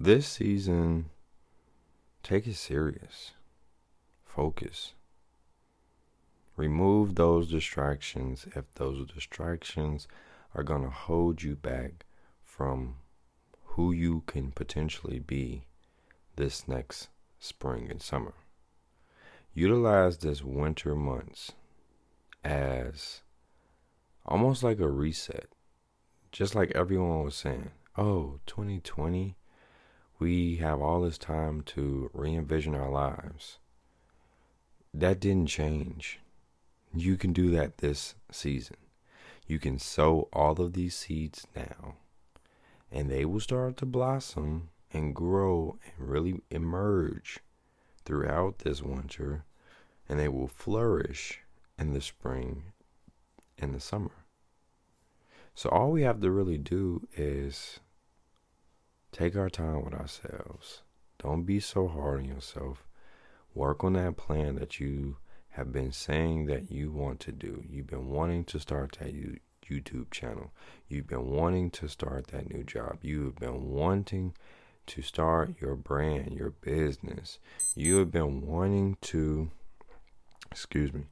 [0.00, 1.10] this season,
[2.22, 3.32] take it serious.
[4.24, 4.94] Focus.
[6.56, 10.08] Remove those distractions if those distractions
[10.54, 12.06] are going to hold you back
[12.42, 12.96] from
[13.64, 15.64] who you can potentially be
[16.36, 17.08] this next
[17.38, 18.32] spring and summer.
[19.52, 21.52] Utilize this winter months
[22.42, 23.20] as
[24.24, 25.48] almost like a reset.
[26.32, 29.36] Just like everyone was saying, oh, 2020,
[30.20, 33.58] we have all this time to re envision our lives.
[34.92, 36.20] That didn't change.
[36.94, 38.76] You can do that this season.
[39.46, 41.94] You can sow all of these seeds now,
[42.92, 47.40] and they will start to blossom and grow and really emerge
[48.04, 49.44] throughout this winter,
[50.08, 51.40] and they will flourish
[51.78, 52.64] in the spring
[53.58, 54.26] and the summer.
[55.54, 57.80] So, all we have to really do is
[59.12, 60.82] take our time with ourselves.
[61.22, 62.86] Don't be so hard on yourself.
[63.54, 65.16] Work on that plan that you
[65.50, 67.64] have been saying that you want to do.
[67.68, 69.12] You've been wanting to start that
[69.68, 70.52] YouTube channel.
[70.88, 72.98] You've been wanting to start that new job.
[73.02, 74.34] You've been wanting
[74.86, 77.38] to start your brand, your business.
[77.74, 79.50] You have been wanting to,
[80.50, 81.02] excuse me,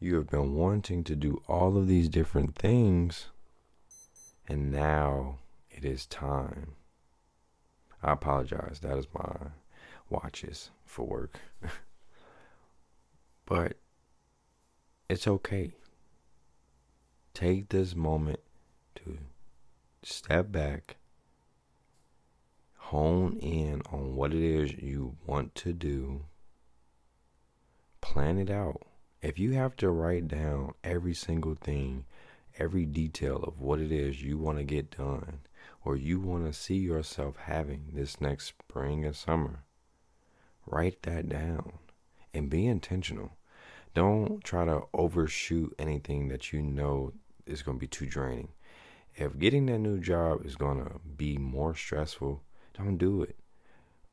[0.00, 3.28] you have been wanting to do all of these different things,
[4.48, 5.38] and now
[5.70, 6.72] it is time.
[8.02, 8.80] I apologize.
[8.80, 9.50] That is my
[10.10, 11.38] watches for work.
[13.46, 13.78] but
[15.08, 15.72] it's okay.
[17.34, 18.40] Take this moment
[18.96, 19.18] to
[20.02, 20.96] step back,
[22.76, 26.24] hone in on what it is you want to do,
[28.00, 28.82] plan it out.
[29.22, 32.04] If you have to write down every single thing,
[32.58, 35.40] every detail of what it is you want to get done,
[35.84, 39.64] or you want to see yourself having this next spring and summer,
[40.66, 41.74] write that down
[42.32, 43.32] and be intentional.
[43.94, 47.12] Don't try to overshoot anything that you know
[47.46, 48.48] is going to be too draining.
[49.14, 52.42] If getting that new job is going to be more stressful,
[52.78, 53.36] don't do it.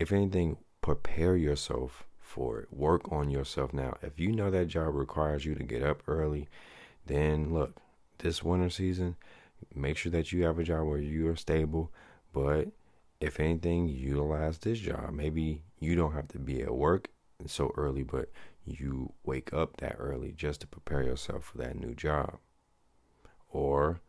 [0.00, 2.68] If anything, prepare yourself for it.
[2.72, 3.96] Work on yourself now.
[4.02, 6.48] If you know that job requires you to get up early,
[7.04, 7.76] then look,
[8.18, 9.16] this winter season,
[9.74, 11.92] make sure that you have a job where you are stable.
[12.32, 12.68] But
[13.20, 15.12] if anything, utilize this job.
[15.12, 17.08] Maybe you don't have to be at work
[17.46, 18.30] so early, but
[18.64, 22.38] you wake up that early just to prepare yourself for that new job.
[23.48, 24.00] Or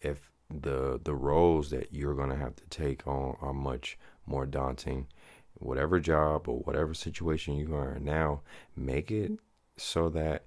[0.00, 4.46] if the the roles that you're going to have to take on are much more
[4.46, 5.06] daunting,
[5.54, 8.40] whatever job or whatever situation you are in now,
[8.74, 9.32] make it
[9.76, 10.44] so that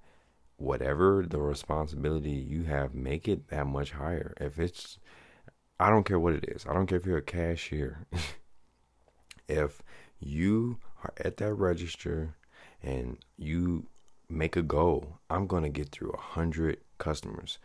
[0.62, 4.32] whatever the responsibility you have, make it that much higher.
[4.40, 4.98] If it's,
[5.80, 6.64] I don't care what it is.
[6.68, 8.06] I don't care if you're a cashier.
[9.48, 9.82] if
[10.20, 12.36] you are at that register
[12.80, 13.88] and you
[14.28, 17.58] make a goal, I'm going to get through a hundred customers.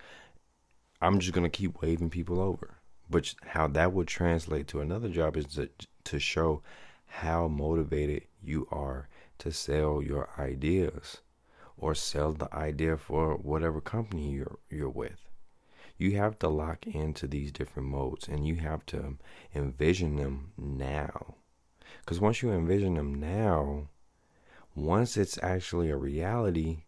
[1.00, 2.78] I'm just going to keep waving people over.
[3.10, 5.70] But how that would translate to another job is to,
[6.06, 6.64] to show
[7.06, 9.08] how motivated you are
[9.38, 11.22] to sell your ideas
[11.78, 15.30] or sell the idea for whatever company you're you're with.
[15.98, 19.18] You have to lock into these different modes and you have to
[19.56, 21.36] envision them now.
[22.06, 23.90] Cuz once you envision them now,
[24.76, 26.84] once it's actually a reality,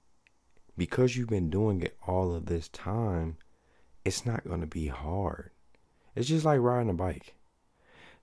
[0.78, 3.38] because you've been doing it all of this time,
[4.06, 5.52] it's not going to be hard.
[6.16, 7.36] It's just like riding a bike.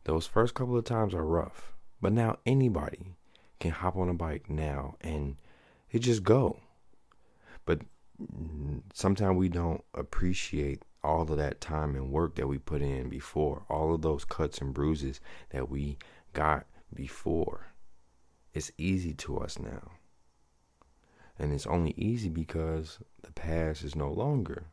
[0.05, 3.17] Those first couple of times are rough, but now anybody
[3.59, 5.37] can hop on a bike now and
[5.91, 6.61] it just go.
[7.65, 7.81] But
[8.93, 13.65] sometimes we don't appreciate all of that time and work that we put in before,
[13.69, 15.21] all of those cuts and bruises
[15.51, 15.99] that we
[16.33, 17.69] got before.
[18.53, 19.93] It's easy to us now.
[21.39, 24.67] And it's only easy because the past is no longer.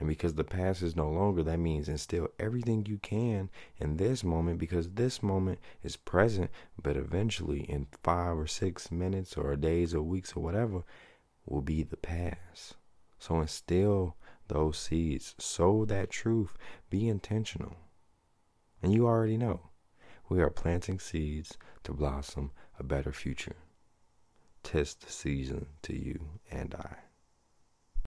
[0.00, 4.24] And because the past is no longer, that means instill everything you can in this
[4.24, 6.50] moment because this moment is present,
[6.82, 10.82] but eventually in five or six minutes or days or weeks or whatever
[11.46, 12.74] will be the past.
[13.18, 14.16] So instill
[14.48, 16.56] those seeds, sow that truth,
[16.90, 17.76] be intentional.
[18.82, 19.70] And you already know
[20.28, 23.56] we are planting seeds to blossom a better future.
[24.62, 27.03] Test the season to you and I.